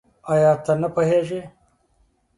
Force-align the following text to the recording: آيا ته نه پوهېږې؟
آيا 0.33 0.51
ته 0.63 0.73
نه 0.81 0.89
پوهېږې؟ 0.95 1.41